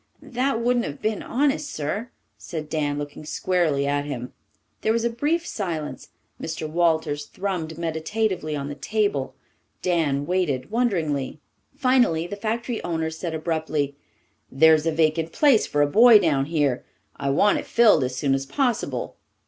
"That 0.23 0.59
wouldn't 0.59 0.85
have 0.85 0.99
been 0.99 1.21
honest, 1.21 1.69
sir," 1.69 2.09
said 2.35 2.69
Dan, 2.71 2.97
looking 2.97 3.23
squarely 3.23 3.85
at 3.85 4.03
him. 4.03 4.33
There 4.81 4.93
was 4.93 5.05
a 5.05 5.11
brief 5.11 5.45
silence. 5.45 6.07
Mr. 6.41 6.67
Walters 6.67 7.27
thrummed 7.27 7.77
meditatively 7.77 8.55
on 8.55 8.67
the 8.67 8.73
table. 8.73 9.35
Dan 9.83 10.25
waited 10.25 10.71
wonderingly. 10.71 11.39
Finally 11.77 12.25
the 12.25 12.35
factory 12.35 12.83
owner 12.83 13.11
said 13.11 13.35
abruptly, 13.35 13.95
"There's 14.51 14.87
a 14.87 14.91
vacant 14.91 15.31
place 15.33 15.67
for 15.67 15.83
a 15.83 15.87
boy 15.87 16.17
down 16.17 16.45
here. 16.45 16.83
I 17.17 17.29
want 17.29 17.59
it 17.59 17.67
filled 17.67 18.03
as 18.03 18.15
soon 18.15 18.33
as 18.33 18.47
possible. 18.47 19.17